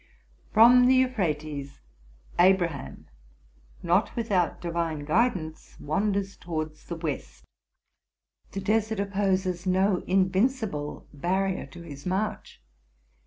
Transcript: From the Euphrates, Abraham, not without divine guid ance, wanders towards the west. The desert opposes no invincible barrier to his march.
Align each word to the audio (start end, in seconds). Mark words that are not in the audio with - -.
From 0.51 0.87
the 0.87 0.95
Euphrates, 0.95 1.79
Abraham, 2.39 3.05
not 3.83 4.15
without 4.15 4.59
divine 4.59 5.05
guid 5.05 5.35
ance, 5.35 5.79
wanders 5.79 6.35
towards 6.35 6.85
the 6.85 6.95
west. 6.95 7.45
The 8.53 8.61
desert 8.61 8.99
opposes 8.99 9.67
no 9.67 9.97
invincible 10.07 11.05
barrier 11.13 11.67
to 11.67 11.83
his 11.83 12.07
march. 12.07 12.63